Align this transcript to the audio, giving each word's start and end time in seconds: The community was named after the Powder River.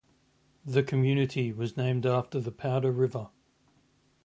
The 0.65 0.81
community 0.81 1.53
was 1.53 1.77
named 1.77 2.07
after 2.07 2.39
the 2.39 2.51
Powder 2.51 2.91
River. 2.91 3.29